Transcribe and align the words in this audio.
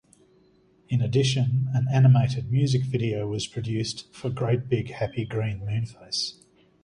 In 0.89 0.99
addition, 0.99 1.69
an 1.75 1.85
animated 1.93 2.51
music 2.51 2.81
video 2.81 3.27
was 3.27 3.45
produced 3.45 4.11
for 4.11 4.31
Great 4.31 4.67
Big 4.67 4.89
Happy 4.89 5.25
Green 5.25 5.59
Moonface. 5.63 6.41